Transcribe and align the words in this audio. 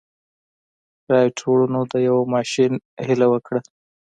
رايټ 1.11 1.37
وروڼو 1.49 1.81
د 1.91 1.93
يوه 2.07 2.23
ماشين 2.35 2.71
هيله 3.05 3.27
وکړه. 3.33 3.59